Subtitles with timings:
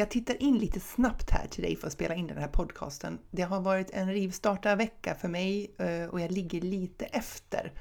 [0.00, 3.18] Jag tittar in lite snabbt här till dig för att spela in den här podcasten.
[3.30, 7.72] Det har varit en rivstartarvecka för mig eh, och jag ligger lite efter.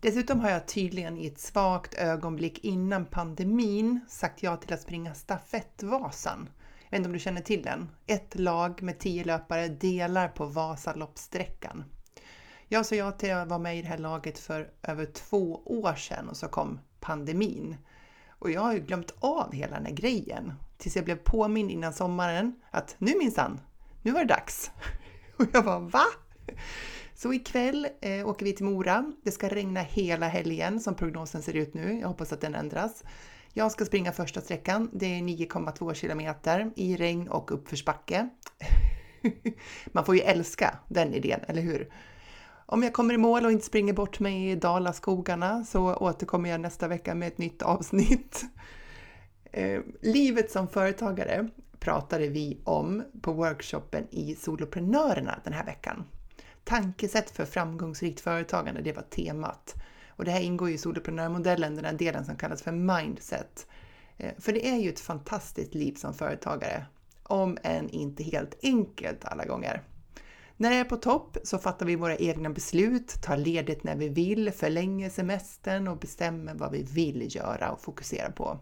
[0.00, 5.14] Dessutom har jag tydligen i ett svagt ögonblick innan pandemin sagt ja till att springa
[5.14, 6.48] stafettvasan.
[6.82, 7.90] Jag vet inte om du känner till den?
[8.06, 11.84] Ett lag med tio löpare delar på Vasaloppssträckan.
[12.68, 15.94] Jag sa ja till att vara med i det här laget för över två år
[15.94, 17.76] sedan och så kom pandemin.
[18.28, 21.92] Och jag har ju glömt av hela den här grejen tills jag blev påmind innan
[21.92, 23.60] sommaren att nu minsann,
[24.02, 24.70] nu var det dags.
[25.36, 26.04] Och jag bara va?
[27.14, 29.12] Så ikväll eh, åker vi till Mora.
[29.24, 31.98] Det ska regna hela helgen som prognosen ser ut nu.
[32.00, 33.04] Jag hoppas att den ändras.
[33.52, 34.90] Jag ska springa första sträckan.
[34.92, 38.28] Det är 9,2 kilometer i regn och uppförsbacke.
[39.92, 41.92] Man får ju älska den idén, eller hur?
[42.66, 46.60] Om jag kommer i mål och inte springer bort mig i Dalaskogarna så återkommer jag
[46.60, 48.44] nästa vecka med ett nytt avsnitt.
[49.58, 56.04] Eh, livet som företagare pratade vi om på workshopen i Soloprenörerna den här veckan.
[56.64, 59.74] Tankesätt för framgångsrikt företagande, det var temat.
[60.08, 63.66] Och det här ingår ju i soloprenörmodellen, den här delen som kallas för mindset.
[64.16, 66.86] Eh, för det är ju ett fantastiskt liv som företagare,
[67.22, 69.82] om än inte helt enkelt alla gånger.
[70.56, 74.08] När det är på topp så fattar vi våra egna beslut, tar ledigt när vi
[74.08, 78.58] vill, förlänger semestern och bestämmer vad vi vill göra och fokusera på.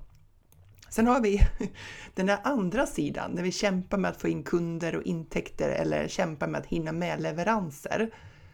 [0.90, 1.40] Sen har vi
[2.14, 6.08] den där andra sidan, när vi kämpar med att få in kunder och intäkter eller
[6.08, 8.10] kämpar med att hinna med leveranser.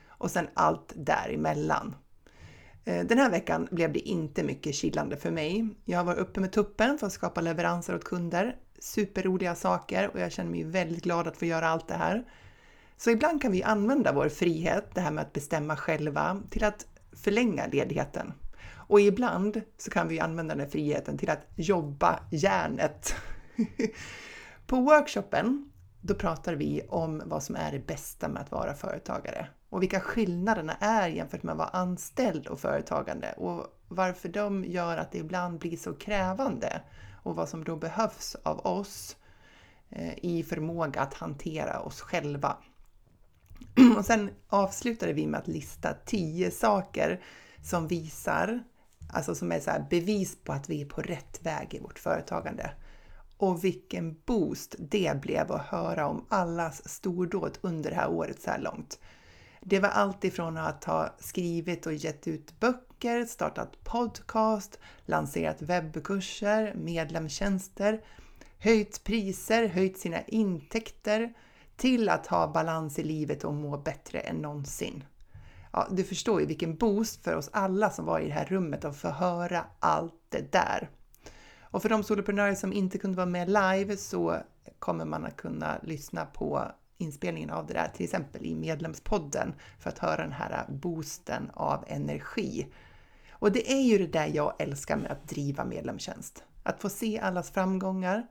[0.08, 1.94] Och sen allt däremellan.
[2.84, 5.68] Eh, den här veckan blev det inte mycket chillande för mig.
[5.84, 8.56] Jag var uppe med tuppen för att skapa leveranser åt kunder.
[8.78, 12.24] Superroliga saker och jag känner mig väldigt glad att få göra allt det här.
[12.96, 16.86] Så ibland kan vi använda vår frihet, det här med att bestämma själva, till att
[17.12, 18.32] förlänga ledigheten.
[18.92, 23.14] Och ibland så kan vi använda den friheten till att jobba järnet.
[24.66, 25.70] På workshopen,
[26.00, 30.00] då pratar vi om vad som är det bästa med att vara företagare och vilka
[30.00, 35.18] skillnaderna är jämfört med att vara anställd och företagande och varför de gör att det
[35.18, 36.82] ibland blir så krävande
[37.22, 39.16] och vad som då behövs av oss
[39.90, 42.56] eh, i förmåga att hantera oss själva.
[43.96, 47.20] Och sen avslutade vi med att lista tio saker
[47.62, 48.64] som visar
[49.12, 52.70] Alltså som är så bevis på att vi är på rätt väg i vårt företagande.
[53.36, 58.50] Och vilken boost det blev att höra om allas stordåd under det här året så
[58.50, 58.98] här långt.
[59.60, 66.74] Det var allt ifrån att ha skrivit och gett ut böcker, startat podcast, lanserat webbkurser,
[66.74, 68.00] medlemstjänster,
[68.58, 71.34] höjt priser, höjt sina intäkter,
[71.76, 75.04] till att ha balans i livet och må bättre än någonsin
[75.72, 78.84] ja, du förstår ju vilken boost för oss alla som var i det här rummet
[78.84, 80.90] att få höra allt det där.
[81.60, 84.36] Och för de soloprenörer som inte kunde vara med live så
[84.78, 89.90] kommer man att kunna lyssna på inspelningen av det där, till exempel i medlemspodden, för
[89.90, 92.66] att höra den här boosten av energi.
[93.30, 96.44] Och det är ju det där jag älskar med att driva medlemstjänst.
[96.62, 98.26] Att få se allas framgångar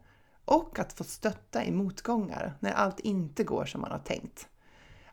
[0.45, 4.47] och att få stötta i motgångar när allt inte går som man har tänkt.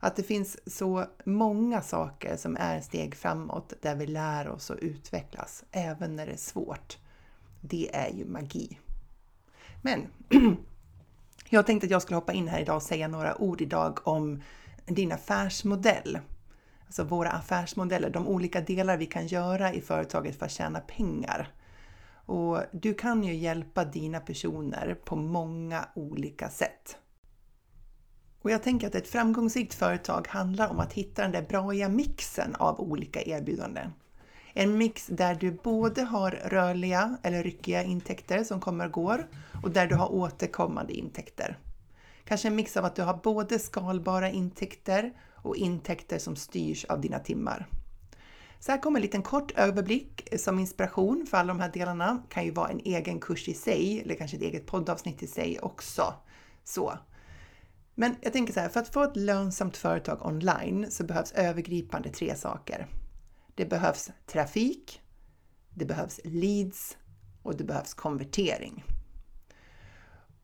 [0.01, 4.79] Att det finns så många saker som är steg framåt där vi lär oss och
[4.81, 6.99] utvecklas, även när det är svårt.
[7.61, 8.79] Det är ju magi.
[9.83, 10.07] Men
[11.49, 14.43] jag tänkte att jag skulle hoppa in här idag och säga några ord idag om
[14.87, 16.19] din affärsmodell.
[16.87, 21.53] Alltså våra affärsmodeller, de olika delar vi kan göra i företaget för att tjäna pengar.
[22.27, 26.99] Och du kan ju hjälpa dina personer på många olika sätt.
[28.49, 32.55] Och jag tänker att ett framgångsrikt företag handlar om att hitta den där braiga mixen
[32.55, 33.93] av olika erbjudanden.
[34.53, 39.29] En mix där du både har rörliga eller ryckiga intäkter som kommer och går
[39.63, 41.59] och där du har återkommande intäkter.
[42.25, 47.01] Kanske en mix av att du har både skalbara intäkter och intäkter som styrs av
[47.01, 47.67] dina timmar.
[48.59, 52.23] Så här kommer en liten kort överblick som inspiration för alla de här delarna.
[52.29, 55.27] Det kan ju vara en egen kurs i sig eller kanske ett eget poddavsnitt i
[55.27, 56.15] sig också.
[56.65, 56.99] Så
[58.01, 62.11] men jag tänker så här, för att få ett lönsamt företag online så behövs övergripande
[62.11, 62.87] tre saker.
[63.55, 65.03] Det behövs trafik,
[65.75, 66.97] det behövs leads
[67.43, 68.85] och det behövs konvertering.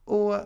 [0.03, 0.39] Och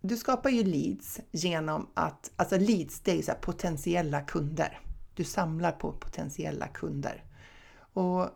[0.00, 4.80] du skapar ju leads genom att, alltså leads det är så potentiella kunder.
[5.14, 7.24] Du samlar på potentiella kunder.
[7.92, 8.28] Och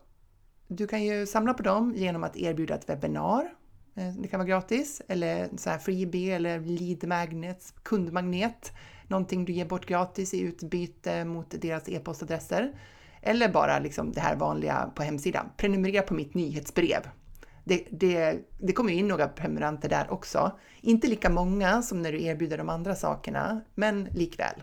[0.68, 3.54] du kan ju samla på dem genom att erbjuda ett webbinar.
[3.94, 8.72] Eh, det kan vara gratis eller så här freebie eller lead magnet, kundmagnet.
[9.08, 12.72] Någonting du ger bort gratis i utbyte mot deras e-postadresser.
[13.22, 15.46] Eller bara liksom det här vanliga på hemsidan.
[15.56, 17.08] Prenumerera på mitt nyhetsbrev.
[17.64, 20.58] Det, det, det kommer in några prenumeranter där också.
[20.80, 24.62] Inte lika många som när du erbjuder de andra sakerna, men likväl.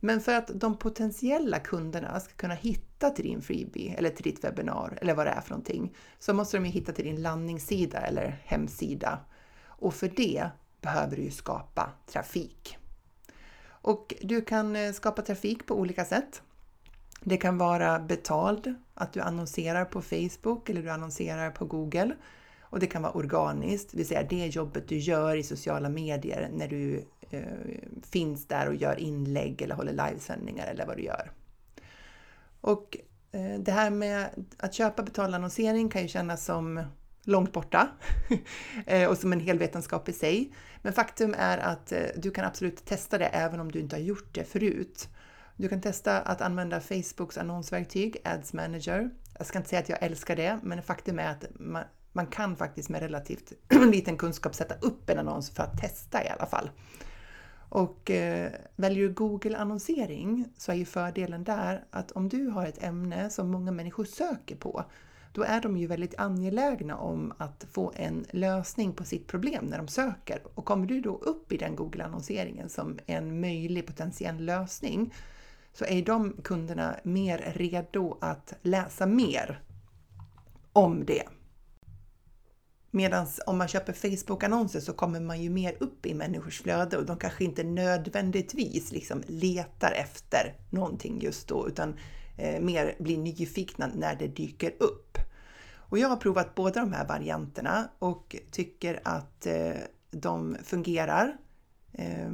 [0.00, 4.44] Men för att de potentiella kunderna ska kunna hitta till din freebie eller till ditt
[4.44, 8.00] webbinar eller vad det är för någonting så måste de ju hitta till din landningssida
[8.00, 9.18] eller hemsida.
[9.66, 10.48] Och för det
[10.80, 12.78] behöver du ju skapa trafik.
[13.66, 16.42] Och du kan eh, skapa trafik på olika sätt.
[17.20, 22.14] Det kan vara betald, att du annonserar på Facebook eller du annonserar på Google.
[22.60, 26.50] Och det kan vara organiskt, det vill säga det jobbet du gör i sociala medier
[26.52, 27.42] när du eh,
[28.10, 31.30] finns där och gör inlägg eller håller livesändningar eller vad du gör.
[32.66, 32.96] Och
[33.32, 36.82] eh, det här med att köpa betala, annonsering kan ju kännas som
[37.24, 37.88] långt borta
[38.86, 40.52] eh, och som en hel vetenskap i sig.
[40.82, 44.00] Men faktum är att eh, du kan absolut testa det även om du inte har
[44.00, 45.08] gjort det förut.
[45.56, 49.10] Du kan testa att använda Facebooks annonsverktyg, Ads Manager.
[49.38, 52.56] Jag ska inte säga att jag älskar det, men faktum är att man, man kan
[52.56, 53.52] faktiskt med relativt
[53.92, 56.70] liten kunskap sätta upp en annons för att testa i alla fall.
[57.68, 62.82] Och eh, väljer du Google-annonsering så är ju fördelen där att om du har ett
[62.82, 64.84] ämne som många människor söker på,
[65.32, 69.78] då är de ju väldigt angelägna om att få en lösning på sitt problem när
[69.78, 70.38] de söker.
[70.54, 75.14] Och kommer du då upp i den Google-annonseringen som en möjlig potentiell lösning
[75.72, 79.60] så är de kunderna mer redo att läsa mer
[80.72, 81.22] om det.
[82.96, 87.06] Medan om man köper Facebook-annonser så kommer man ju mer upp i människors flöde och
[87.06, 91.94] de kanske inte nödvändigtvis liksom letar efter någonting just då utan
[92.36, 95.18] eh, mer blir nyfikna när det dyker upp.
[95.74, 99.72] Och jag har provat båda de här varianterna och tycker att eh,
[100.10, 101.36] de fungerar.
[101.92, 102.30] Eh,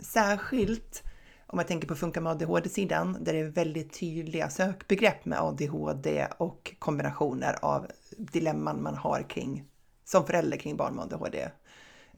[0.00, 1.02] särskilt
[1.46, 6.26] om jag tänker på Funka med ADHD-sidan, där det är väldigt tydliga sökbegrepp med ADHD
[6.38, 7.86] och kombinationer av
[8.18, 9.64] dilemman man har kring,
[10.06, 11.48] som förälder kring barn med ADHD.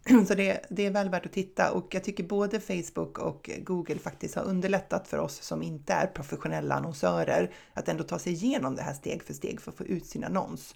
[0.29, 3.99] Så det, det, är väl värt att titta och jag tycker både Facebook och Google
[3.99, 8.75] faktiskt har underlättat för oss som inte är professionella annonsörer att ändå ta sig igenom
[8.75, 10.75] det här steg för steg för att få ut sin annons.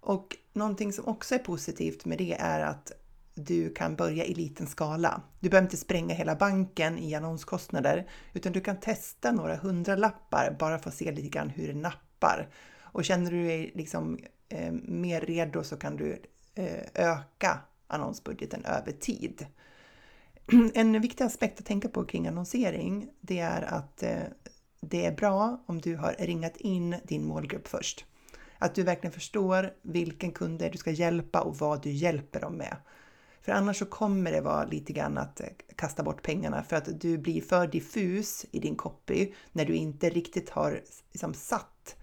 [0.00, 2.92] Och någonting som också är positivt med det är att
[3.34, 5.22] du kan börja i liten skala.
[5.40, 10.78] Du behöver inte spränga hela banken i annonskostnader, utan du kan testa några hundralappar bara
[10.78, 12.48] för att se lite grann hur det nappar.
[12.92, 14.18] Och känner du dig liksom
[14.48, 16.22] eh, mer redo så kan du
[16.54, 19.46] eh, öka annonsbudgeten över tid.
[20.74, 24.22] En viktig aspekt att tänka på kring annonsering, det är att eh,
[24.80, 28.04] det är bra om du har ringat in din målgrupp först.
[28.58, 32.76] Att du verkligen förstår vilken kund du ska hjälpa och vad du hjälper dem med.
[33.42, 35.46] För annars så kommer det vara lite grann att eh,
[35.76, 40.10] kasta bort pengarna för att du blir för diffus i din copy när du inte
[40.10, 42.01] riktigt har liksom, satt eh,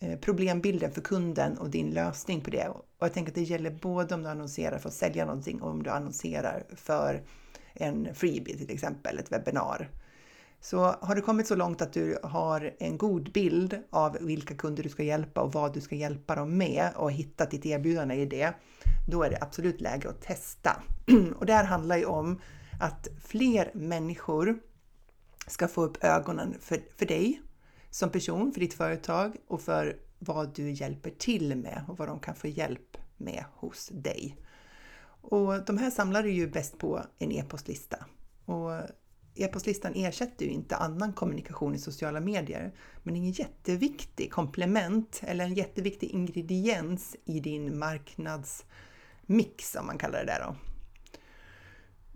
[0.00, 2.68] Eh, problembilden för kunden och din lösning på det.
[2.68, 5.70] Och jag tänker att det gäller både om du annonserar för att sälja någonting och
[5.70, 7.22] om du annonserar för
[7.74, 9.90] en freebie till exempel, ett webbinar.
[10.60, 14.82] Så har du kommit så långt att du har en god bild av vilka kunder
[14.82, 18.26] du ska hjälpa och vad du ska hjälpa dem med och hittat ditt erbjudande i
[18.26, 18.54] det,
[19.08, 20.82] då är det absolut läge att testa.
[21.36, 22.40] Och det här handlar ju om
[22.80, 24.58] att fler människor
[25.46, 27.42] ska få upp ögonen för, för dig
[27.96, 32.20] som person, för ditt företag och för vad du hjälper till med och vad de
[32.20, 34.36] kan få hjälp med hos dig.
[35.20, 38.06] Och de här samlar du ju bäst på en e-postlista.
[38.44, 38.70] Och
[39.34, 45.20] e-postlistan ersätter ju inte annan kommunikation i sociala medier, men det är en jätteviktig komplement
[45.22, 50.75] eller en jätteviktig ingrediens i din marknadsmix, om man kallar det där då.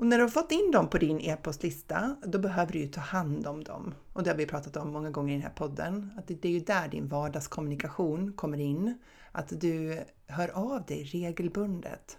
[0.01, 3.01] Och när du har fått in dem på din e-postlista, då behöver du ju ta
[3.01, 3.95] hand om dem.
[4.13, 6.53] Och det har vi pratat om många gånger i den här podden, att det är
[6.53, 8.99] ju där din vardagskommunikation kommer in.
[9.33, 12.19] Att du hör av dig regelbundet.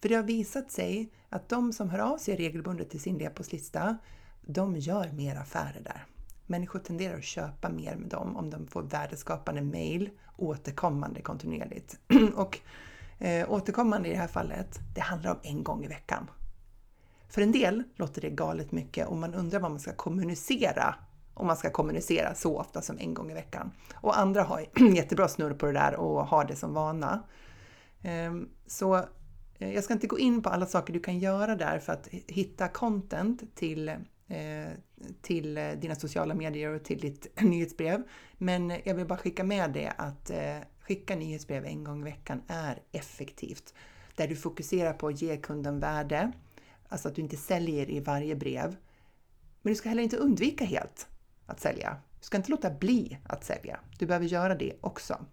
[0.00, 3.98] För det har visat sig att de som hör av sig regelbundet till sin e-postlista,
[4.40, 6.06] de gör mer affärer där.
[6.46, 11.98] Människor tenderar att köpa mer med dem om de får värdeskapande mejl återkommande kontinuerligt.
[12.34, 12.58] Och
[13.18, 16.30] eh, återkommande i det här fallet, det handlar om en gång i veckan.
[17.32, 20.94] För en del låter det galet mycket och man undrar vad man ska kommunicera
[21.34, 23.70] om man ska kommunicera så ofta som en gång i veckan.
[23.94, 27.22] Och andra har jättebra snurr på det där och har det som vana.
[28.02, 28.96] Ehm, så
[29.58, 32.08] eh, jag ska inte gå in på alla saker du kan göra där för att
[32.08, 33.96] hitta content till eh,
[35.22, 38.02] till eh, dina sociala medier och till ditt nyhetsbrev.
[38.38, 40.30] Men jag vill bara skicka med det att
[40.80, 43.74] skicka nyhetsbrev en gång i veckan är effektivt.
[44.16, 46.32] Där du fokuserar på att ge kunden värde,
[46.92, 48.76] alltså att du inte säljer i varje brev.
[49.62, 51.06] Men du ska heller inte undvika helt
[51.46, 51.96] att sälja.
[52.20, 53.80] Du ska inte låta bli att sälja.
[53.98, 55.24] Du behöver göra det också.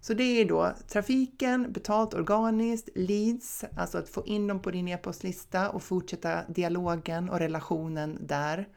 [0.00, 4.88] Så det är då trafiken, betalt organiskt, leads, alltså att få in dem på din
[4.88, 8.68] e-postlista och fortsätta dialogen och relationen där.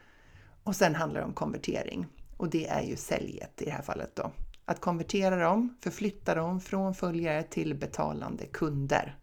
[0.64, 4.16] Och sen handlar det om konvertering och det är ju säljet i det här fallet
[4.16, 4.32] då.
[4.66, 9.19] Att konvertera dem, förflytta dem från följare till betalande kunder.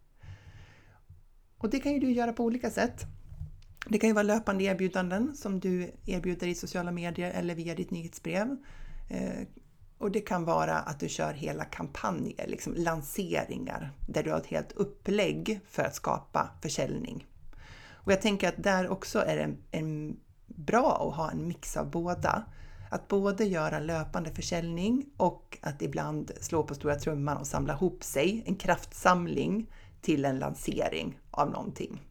[1.59, 3.07] Och det kan ju du göra på olika sätt.
[3.89, 7.91] Det kan ju vara löpande erbjudanden som du erbjuder i sociala medier eller via ditt
[7.91, 8.57] nyhetsbrev.
[9.09, 9.47] Eh,
[9.99, 14.47] och det kan vara att du kör hela kampanjer, liksom lanseringar, där du har ett
[14.47, 17.27] helt upplägg för att skapa försäljning.
[18.07, 21.91] Och jag tänker att där också är det en, bra att ha en mix av
[21.91, 22.45] båda.
[22.91, 28.05] Att både göra löpande försäljning och att ibland slå på stora trumman och samla ihop
[28.05, 29.67] sig, en kraftsamling
[30.07, 32.03] till en lansering av någonting.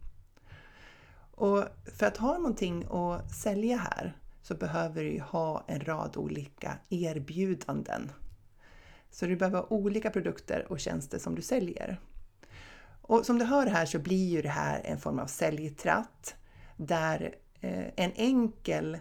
[1.30, 1.64] Och
[1.98, 8.12] för att ha någonting att sälja här så behöver du ha en rad olika erbjudanden.
[9.10, 12.00] Så du behöver ha olika produkter och tjänster som du säljer.
[13.02, 16.34] Och som du hör här så blir ju det här en form av säljtratt
[16.76, 18.98] där eh, en enkel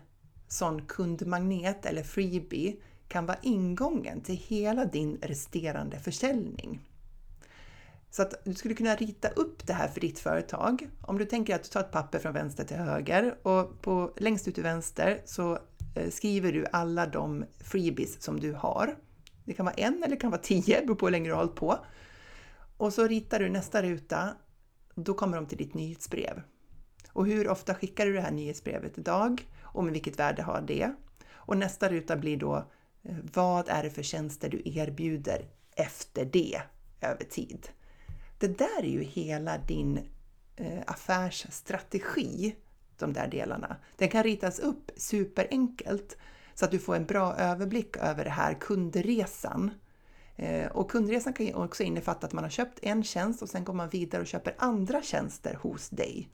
[0.48, 2.76] sån kundmagnet eller freebie
[3.08, 6.82] kan vara ingången till hela din resterande försäljning.
[8.16, 10.90] Så att du skulle kunna rita upp det här för ditt företag.
[11.02, 14.48] Om du tänker att du tar ett papper från vänster till höger och på, längst
[14.48, 15.60] ut till vänster så
[15.96, 18.96] eh, skriver du alla de freebies som du har.
[19.46, 21.40] Det kan vara en eller det kan vara tio, beror på hur länge du har
[21.40, 21.86] hållit på.
[22.78, 24.30] Och så ritar du nästa ruta,
[24.96, 26.42] då kommer de till ditt nyhetsbrev.
[27.14, 29.48] Och hur ofta skickar du det här nyhetsbrevet idag?
[29.62, 30.96] Och med vilket värde har det?
[31.32, 32.56] Och nästa ruta blir då,
[33.04, 35.46] eh, vad är det för tjänster du erbjuder
[35.76, 36.62] efter det
[37.02, 37.70] över tid?
[38.48, 39.98] Det där är ju hela din
[40.56, 42.56] eh, affärsstrategi,
[42.98, 43.76] de där delarna.
[43.98, 46.18] Den kan ritas upp superenkelt
[46.54, 49.72] så att du får en bra överblick över det här kundresan.
[50.36, 53.64] Eh, och kundresan kan ju också innefatta att man har köpt en tjänst och sen
[53.64, 56.30] går man vidare och köper andra tjänster hos dig.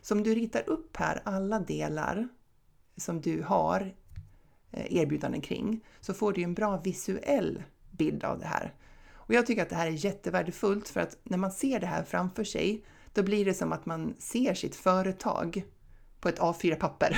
[0.00, 2.28] Så om du ritar upp här alla delar
[2.96, 3.94] som du har
[4.70, 8.74] eh, erbjudanden kring så får du en bra visuell bild av det här.
[9.32, 12.04] Och jag tycker att det här är jättevärdefullt för att när man ser det här
[12.04, 15.64] framför sig, då blir det som att man ser sitt företag
[16.20, 17.16] på ett A4-papper.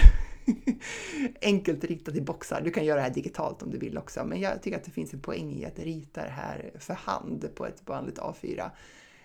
[1.42, 2.60] Enkelt ritat i boxar.
[2.60, 4.90] Du kan göra det här digitalt om du vill också, men jag tycker att det
[4.90, 8.70] finns en poäng i att rita det här för hand på ett vanligt A4.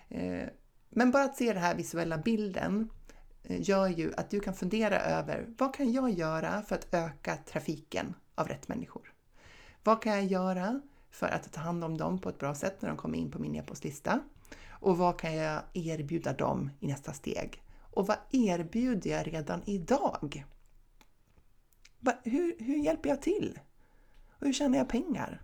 [0.08, 0.48] Eh,
[0.90, 2.90] men bara att se den här visuella bilden
[3.42, 7.36] eh, gör ju att du kan fundera över vad kan jag göra för att öka
[7.36, 9.12] trafiken av rätt människor?
[9.84, 10.80] Vad kan jag göra
[11.10, 13.38] för att ta hand om dem på ett bra sätt när de kommer in på
[13.38, 14.20] min e-postlista?
[14.70, 17.62] Och vad kan jag erbjuda dem i nästa steg?
[17.80, 20.44] Och vad erbjuder jag redan idag?
[22.22, 23.58] Hur, hur hjälper jag till?
[24.28, 25.42] Och hur tjänar jag pengar?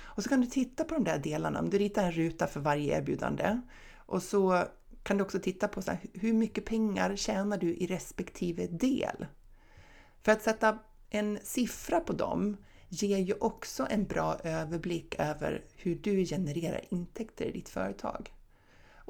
[0.00, 1.60] Och så kan du titta på de där delarna.
[1.60, 3.60] Om du ritar en ruta för varje erbjudande
[3.96, 4.64] och så
[5.02, 9.26] kan du också titta på så här, hur mycket pengar tjänar du i respektive del?
[10.22, 10.78] För att sätta
[11.10, 12.56] en siffra på dem
[12.88, 18.32] ger ju också en bra överblick över hur du genererar intäkter i ditt företag.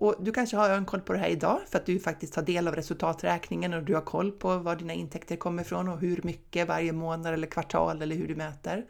[0.00, 2.42] Och du kanske har en koll på det här idag för att du faktiskt tar
[2.42, 6.20] del av resultaträkningen och du har koll på var dina intäkter kommer ifrån och hur
[6.24, 8.86] mycket varje månad eller kvartal eller hur du mäter.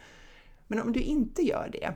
[0.66, 1.94] Men om du inte gör det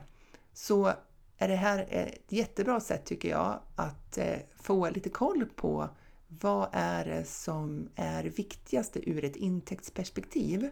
[0.53, 0.93] så
[1.39, 5.89] är det här ett jättebra sätt tycker jag att eh, få lite koll på
[6.29, 10.71] vad är det som är viktigaste ur ett intäktsperspektiv?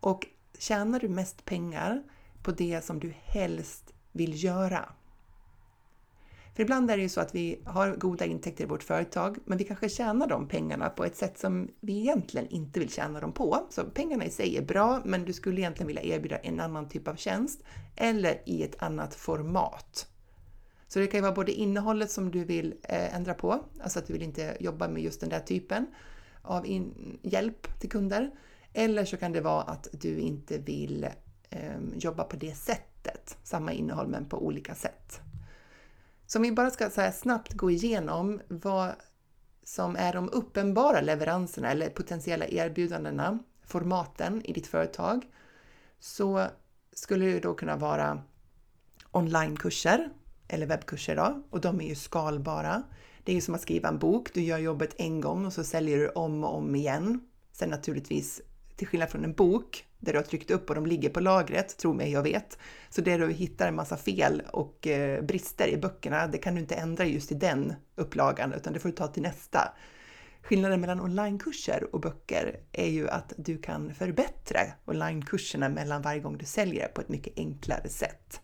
[0.00, 0.26] Och
[0.58, 2.02] tjänar du mest pengar
[2.42, 4.88] på det som du helst vill göra?
[6.54, 9.58] För ibland är det ju så att vi har goda intäkter i vårt företag, men
[9.58, 13.32] vi kanske tjänar de pengarna på ett sätt som vi egentligen inte vill tjäna dem
[13.32, 13.66] på.
[13.70, 17.08] Så pengarna i sig är bra, men du skulle egentligen vilja erbjuda en annan typ
[17.08, 17.62] av tjänst
[17.96, 20.08] eller i ett annat format.
[20.88, 24.06] Så det kan ju vara både innehållet som du vill eh, ändra på, alltså att
[24.06, 25.86] du vill inte jobba med just den där typen
[26.42, 26.66] av
[27.22, 28.30] hjälp till kunder.
[28.74, 31.06] Eller så kan det vara att du inte vill
[31.50, 35.20] eh, jobba på det sättet, samma innehåll men på olika sätt.
[36.26, 38.92] Så om vi bara ska så snabbt gå igenom vad
[39.64, 45.26] som är de uppenbara leveranserna eller potentiella erbjudandena, formaten i ditt företag,
[45.98, 46.46] så
[46.92, 48.22] skulle det då kunna vara
[49.10, 50.10] onlinekurser
[50.48, 52.82] eller webbkurser då, och de är ju skalbara.
[53.24, 55.64] Det är ju som att skriva en bok, du gör jobbet en gång och så
[55.64, 57.20] säljer du om och om igen.
[57.52, 58.40] Sen naturligtvis
[58.76, 61.76] till skillnad från en bok där du har tryckt upp och de ligger på lagret,
[61.78, 62.58] tro mig, jag vet.
[62.90, 66.60] Så där du hittar en massa fel och eh, brister i böckerna, det kan du
[66.60, 69.72] inte ändra just i den upplagan, utan det får du ta till nästa.
[70.42, 76.38] Skillnaden mellan onlinekurser och böcker är ju att du kan förbättra onlinekurserna mellan varje gång
[76.38, 78.40] du säljer på ett mycket enklare sätt.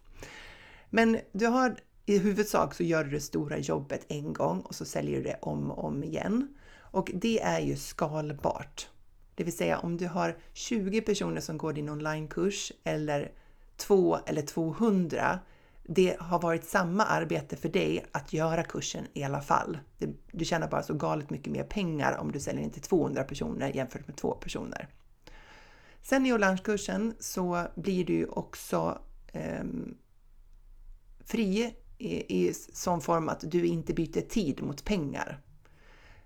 [0.91, 4.85] Men du har i huvudsak så gör du det stora jobbet en gång och så
[4.85, 6.49] säljer du det om och om igen.
[6.79, 8.89] Och det är ju skalbart.
[9.41, 13.33] Det vill säga om du har 20 personer som går din onlinekurs eller
[13.77, 15.39] 2 eller 200
[15.83, 19.79] det har varit samma arbete för dig att göra kursen i alla fall.
[20.33, 23.77] Du tjänar bara så galet mycket mer pengar om du säljer in till 200 personer
[23.77, 24.89] jämfört med 2 personer.
[26.03, 28.99] Sen i onlinekursen så blir du också
[29.33, 29.65] eh,
[31.25, 35.41] fri i, i sån form att du inte byter tid mot pengar.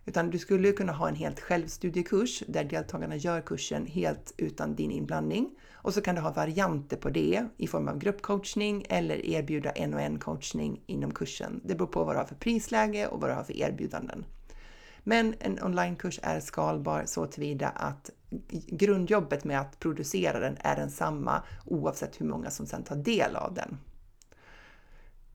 [0.06, 4.90] Utan du skulle kunna ha en helt självstudiekurs där deltagarna gör kursen helt utan din
[4.90, 5.50] inblandning.
[5.72, 9.94] Och så kan du ha varianter på det i form av gruppcoachning eller erbjuda en
[9.94, 11.60] och en coachning inom kursen.
[11.64, 14.24] Det beror på vad du har för prisläge och vad du har för erbjudanden.
[15.02, 18.10] Men en onlinekurs är skalbar så tillvida att
[18.66, 23.54] grundjobbet med att producera den är densamma oavsett hur många som sedan tar del av
[23.54, 23.78] den.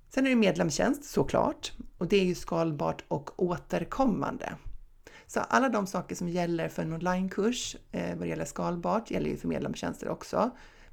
[0.10, 4.54] Sen är det medlemstjänst såklart och det är ju skalbart och återkommande.
[5.28, 9.30] Så alla de saker som gäller för en onlinekurs eh, vad det gäller skalbart gäller
[9.30, 10.50] ju för medlemstjänster också.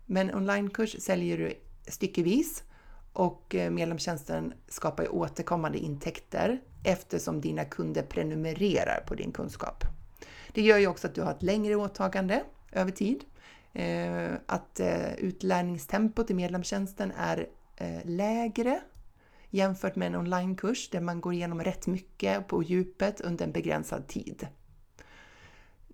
[0.06, 1.54] Men onlinekurs säljer du
[1.88, 2.62] styckevis
[3.12, 9.84] och eh, medlemstjänsten skapar ju återkommande intäkter eftersom dina kunder prenumererar på din kunskap.
[10.52, 13.24] Det gör ju också att du har ett längre åtagande över tid.
[13.72, 17.48] Eh, att eh, utlärningstempot i medlemstjänsten är
[18.04, 18.80] lägre
[19.50, 24.06] jämfört med en onlinekurs där man går igenom rätt mycket på djupet under en begränsad
[24.08, 24.46] tid.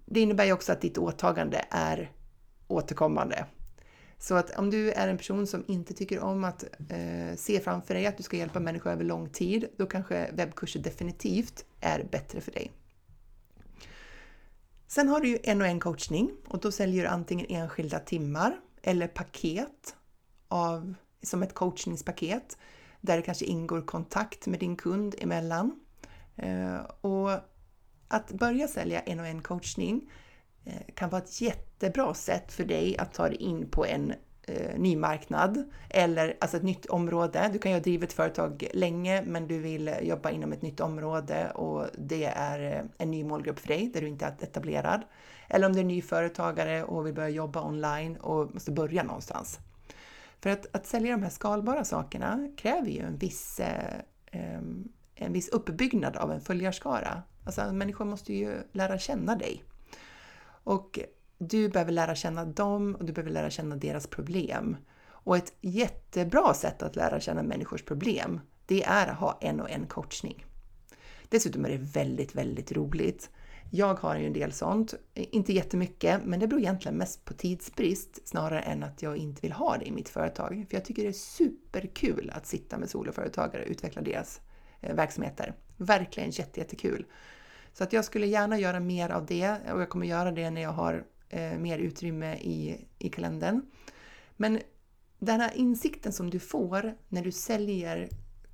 [0.05, 2.11] Det innebär ju också att ditt åtagande är
[2.69, 3.47] återkommande.
[4.19, 7.95] Så att om du är en person som inte tycker om att eh, se framför
[7.95, 12.41] dig att du ska hjälpa människor över lång tid, då kanske webbkurser definitivt är bättre
[12.41, 12.73] för dig.
[14.87, 18.57] Sen har du ju en och en coachning och då säljer du antingen enskilda timmar
[18.83, 19.97] eller paket
[20.49, 22.59] av, som ett coachningspaket
[23.03, 25.81] där det kanske ingår kontakt med din kund emellan.
[26.37, 27.31] Eh, och
[28.09, 30.11] att börja sälja en och en coachning
[30.65, 34.79] eh, kan vara ett jättebra sätt för dig att ta dig in på en eh,
[34.79, 37.51] ny marknad eller alltså ett nytt område.
[37.53, 41.51] Du kan ju ha drivit företag länge men du vill jobba inom ett nytt område
[41.51, 45.03] och det är eh, en ny målgrupp för dig där du inte är etablerad.
[45.49, 49.59] Eller om du är ny företagare och vill börja jobba online och måste börja någonstans.
[50.43, 54.01] För att, att sälja de här skalbara sakerna kräver ju en viss, eh,
[55.15, 57.23] en viss uppbyggnad av en följarskara.
[57.45, 59.65] Alltså människor måste ju lära känna dig.
[60.65, 60.99] Och
[61.39, 64.77] du behöver lära känna dem och du behöver lära känna deras problem.
[65.05, 69.71] Och ett jättebra sätt att lära känna människors problem, det är att ha en och
[69.71, 70.47] en coachning.
[71.29, 73.31] Dessutom är det väldigt, väldigt roligt
[73.75, 78.29] jag har ju en del sånt, inte jättemycket, men det beror egentligen mest på tidsbrist
[78.29, 80.67] snarare än att jag inte vill ha det i mitt företag.
[80.69, 84.41] För jag tycker det är superkul att sitta med soloföretagare och utveckla deras
[84.81, 85.55] eh, verksamheter.
[85.77, 87.07] Verkligen jättekul.
[87.73, 90.63] Så att jag skulle gärna göra mer av det och jag kommer göra det när
[90.63, 93.63] jag har eh, mer utrymme i, i kalendern.
[94.37, 94.61] Men
[95.19, 98.09] den här insikten som du får när du säljer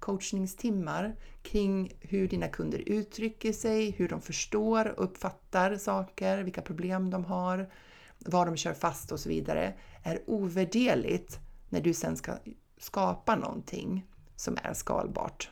[0.09, 7.11] coachningstimmar kring hur dina kunder uttrycker sig, hur de förstår och uppfattar saker, vilka problem
[7.11, 7.71] de har,
[8.19, 12.33] var de kör fast och så vidare, är ovärderligt när du sen ska
[12.79, 15.51] skapa någonting som är skalbart.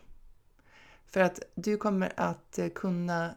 [1.06, 3.34] För att du kommer att kunna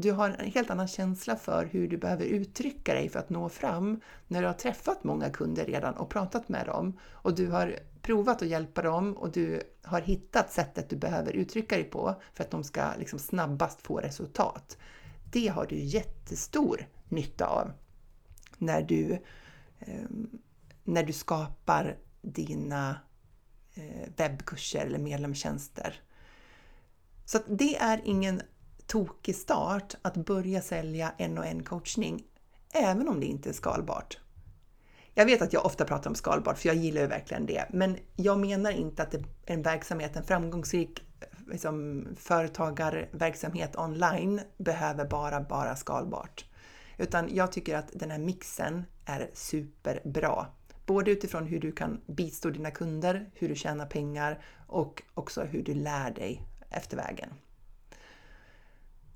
[0.00, 3.48] du har en helt annan känsla för hur du behöver uttrycka dig för att nå
[3.48, 7.78] fram när du har träffat många kunder redan och pratat med dem och du har
[8.02, 12.44] provat att hjälpa dem och du har hittat sättet du behöver uttrycka dig på för
[12.44, 14.78] att de ska liksom snabbast få resultat.
[15.32, 17.72] Det har du jättestor nytta av
[18.58, 19.12] när du,
[19.78, 20.04] eh,
[20.84, 22.96] när du skapar dina
[23.74, 26.02] eh, webbkurser eller medlemstjänster.
[27.24, 28.42] Så det är ingen
[28.88, 32.24] tokig start att börja sälja en och en coachning,
[32.72, 34.18] även om det inte är skalbart.
[35.14, 37.96] Jag vet att jag ofta pratar om skalbart, för jag gillar ju verkligen det, men
[38.16, 39.14] jag menar inte att
[39.46, 41.02] en verksamhet, en framgångsrik
[41.46, 46.44] liksom, företagarverksamhet online behöver bara, bara skalbart.
[46.98, 50.46] Utan jag tycker att den här mixen är superbra.
[50.86, 55.62] Både utifrån hur du kan bistå dina kunder, hur du tjänar pengar och också hur
[55.62, 57.30] du lär dig efter vägen.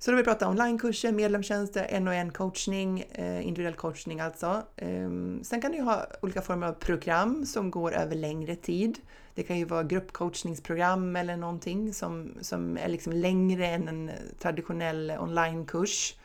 [0.03, 4.63] Så då har vi pratat onlinekurser, medlemstjänster, en och en coachning, eh, individuell coachning alltså.
[4.75, 8.99] Ehm, sen kan du ha olika former av program som går över längre tid.
[9.35, 15.13] Det kan ju vara gruppcoachningsprogram eller någonting som, som är liksom längre än en traditionell
[15.19, 16.15] onlinekurs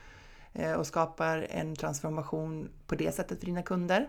[0.53, 4.07] eh, och skapar en transformation på det sättet för dina kunder.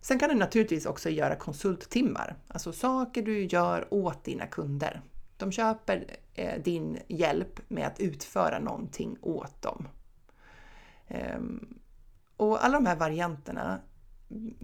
[0.00, 5.00] Sen kan du naturligtvis också göra konsulttimmar, alltså saker du gör åt dina kunder.
[5.36, 6.04] De köper
[6.38, 9.88] Eh, din hjälp med att utföra någonting åt dem.
[11.08, 11.78] Ehm,
[12.36, 13.80] och alla de här varianterna,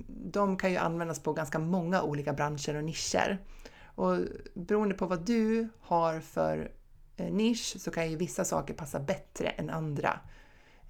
[0.07, 3.39] de kan ju användas på ganska många olika branscher och nischer.
[3.85, 4.19] Och
[4.55, 6.71] beroende på vad du har för
[7.17, 10.21] eh, nisch så kan ju vissa saker passa bättre än andra.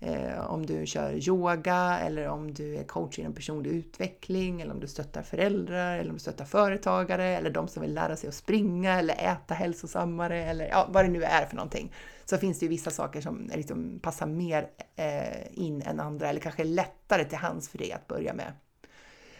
[0.06, 4.80] Eh, om du kör yoga eller om du är coach inom personlig utveckling eller om
[4.80, 8.34] du stöttar föräldrar eller om du stöttar företagare eller de som vill lära sig att
[8.34, 11.92] springa eller äta hälsosammare eller ja, vad det nu är för någonting.
[12.24, 16.40] Så finns det ju vissa saker som liksom passar mer eh, in än andra eller
[16.40, 18.52] kanske lättare till hands för dig att börja med.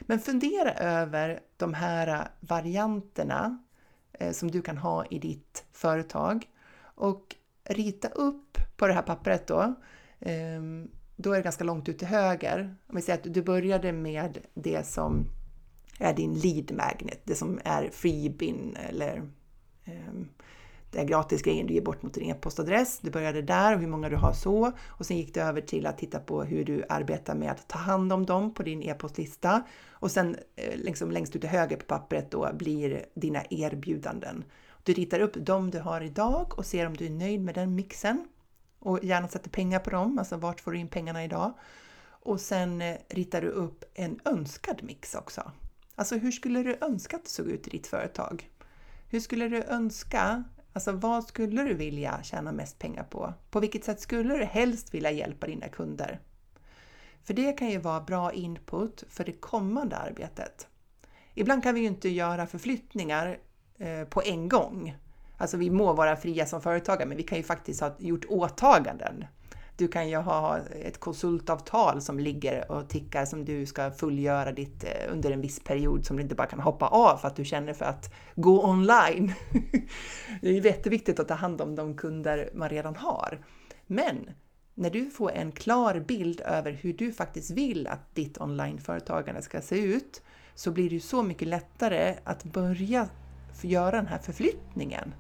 [0.01, 3.59] Men fundera över de här varianterna
[4.13, 6.47] eh, som du kan ha i ditt företag
[6.83, 9.75] och rita upp på det här pappret då
[10.25, 12.77] Ehm, då är det ganska långt ut till höger.
[12.87, 15.27] Om vi säger att du började med det som
[15.99, 19.17] är din lead magnet, det som är freebin eller
[19.85, 20.29] ehm, um,
[20.91, 22.99] det är gratisgrejen du ger bort mot din e-postadress.
[23.03, 25.87] Du började där och hur många du har så och sen gick du över till
[25.87, 29.63] att titta på hur du arbetar med att ta hand om dem på din e-postlista
[29.91, 34.45] och sen eh, liksom längst ut till höger på pappret då blir dina erbjudanden.
[34.83, 37.75] Du ritar upp dem du har idag och ser om du är nöjd med den
[37.75, 38.29] mixen
[38.85, 41.53] och gärna sätter pengar på dem, alltså vart får du in pengarna idag?
[42.07, 45.53] Och sen eh, ritar du upp en önskad mix också.
[45.95, 48.51] Alltså hur skulle du önska att det såg ut i ditt företag?
[49.09, 53.35] Hur skulle du önska, alltså vad skulle du vilja tjäna mest pengar på?
[53.51, 56.21] På vilket sätt skulle du helst vilja hjälpa dina kunder?
[57.23, 60.69] För det kan ju vara bra input för det kommande arbetet.
[61.35, 63.39] Ibland kan vi ju inte göra förflyttningar
[63.79, 64.97] eh, på en gång.
[65.39, 69.25] Alltså vi må vara fria som företagare, men vi kan ju faktiskt ha gjort åtaganden.
[69.77, 74.85] Du kan ju ha ett konsultavtal som ligger och tickar som du ska fullgöra ditt,
[74.85, 77.45] eh, under en viss period som du inte bara kan hoppa av för att du
[77.45, 79.33] känner för att gå online.
[80.41, 83.39] Det är jätteviktigt att ta hand om de kunder man redan har.
[83.87, 84.31] Men
[84.75, 89.61] när du får en klar bild över hur du faktiskt vill att ditt onlineföretagande ska
[89.61, 90.23] se ut
[90.55, 93.09] så blir det ju så mycket lättare att börja
[93.63, 95.15] göra den här förflyttningen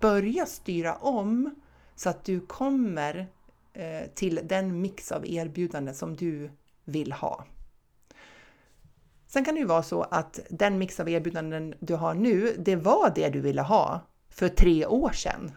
[0.00, 1.54] börja styra om
[1.94, 3.26] så att du kommer
[3.72, 6.50] eh, till den mix av erbjudanden som du
[6.84, 7.44] vill ha.
[9.26, 12.76] Sen kan det ju vara så att den mix av erbjudanden du har nu, det
[12.76, 15.52] var det du ville ha för tre år sedan.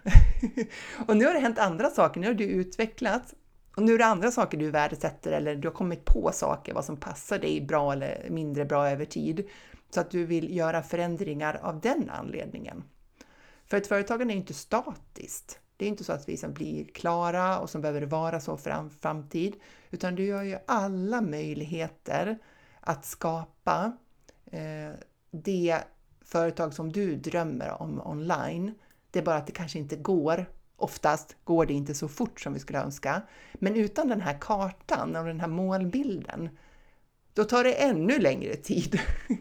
[1.07, 3.33] och nu har det hänt andra saker, nu har du utvecklats
[3.75, 6.85] och nu är det andra saker du värdesätter eller du har kommit på saker, vad
[6.85, 9.47] som passar dig bra eller mindre bra över tid.
[9.89, 12.83] Så att du vill göra förändringar av den anledningen.
[13.69, 15.59] För ett företagande är inte statiskt.
[15.77, 18.89] Det är inte så att vi som blir klara och som behöver vara så för
[19.01, 19.55] framtid,
[19.91, 22.39] utan du har ju alla möjligheter
[22.79, 23.97] att skapa
[24.45, 24.91] eh,
[25.31, 25.79] det
[26.21, 28.73] företag som du drömmer om online.
[29.11, 30.45] Det är bara att det kanske inte går.
[30.75, 33.21] Oftast går det inte så fort som vi skulle önska.
[33.53, 36.49] Men utan den här kartan och den här målbilden
[37.33, 38.99] då tar det ännu längre tid.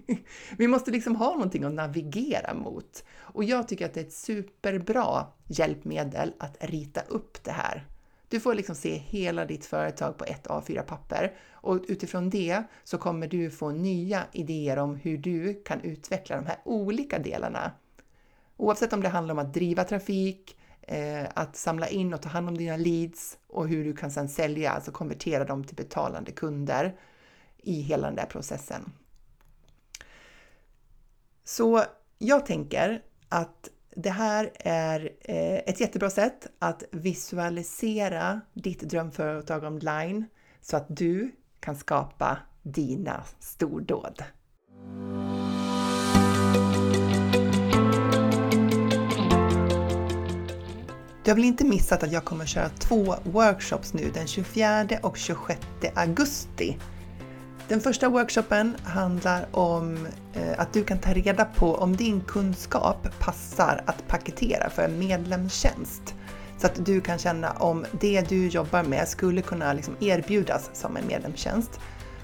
[0.59, 3.05] Vi måste liksom ha någonting att navigera mot.
[3.39, 7.87] Och jag tycker att det är ett superbra hjälpmedel att rita upp det här.
[8.29, 13.29] Du får liksom se hela ditt företag på ett A4-papper och utifrån det så kommer
[13.29, 17.73] du få nya idéer om hur du kan utveckla de här olika delarna.
[18.57, 22.49] Oavsett om det handlar om att driva trafik, eh, att samla in och ta hand
[22.49, 26.97] om dina leads och hur du kan sedan sälja, alltså konvertera dem till betalande kunder
[27.57, 28.93] i hela den där processen.
[31.45, 31.85] Så
[32.19, 40.25] jag tänker att det här är eh, ett jättebra sätt att visualisera ditt drömföretag online
[40.61, 44.23] så att du kan skapa dina stordåd.
[51.25, 55.17] Du har väl inte missat att jag kommer köra två workshops nu den 24 och
[55.17, 55.61] 26
[55.95, 56.77] augusti
[57.69, 63.09] den första workshopen handlar om eh, att du kan ta reda på om din kunskap
[63.19, 66.15] passar att paketera för en medlemstjänst.
[66.59, 70.97] Så att du kan känna om det du jobbar med skulle kunna liksom erbjudas som
[70.97, 71.81] en medlemstjänst.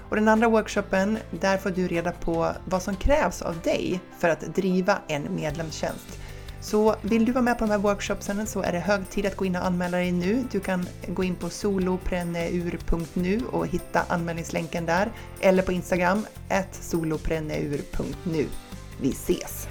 [0.09, 4.29] Och den andra workshopen, där får du reda på vad som krävs av dig för
[4.29, 6.19] att driva en medlemstjänst.
[6.65, 9.35] Så vill du vara med på de här workshopsen så är det hög tid att
[9.35, 10.43] gå in och anmäla dig nu.
[10.51, 15.11] Du kan gå in på solopreneur.nu och hitta anmälningslänken där.
[15.39, 16.25] Eller på Instagram,
[16.71, 18.45] solopreneur.nu.
[19.01, 19.67] Vi ses!